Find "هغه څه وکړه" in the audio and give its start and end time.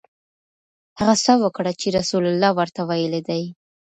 0.99-1.71